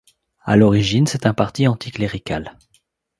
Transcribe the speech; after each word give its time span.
À 0.41 0.55
l'origine, 0.57 1.05
c'est 1.05 1.27
un 1.27 1.33
parti 1.35 1.67
anticlérical. 1.67 2.57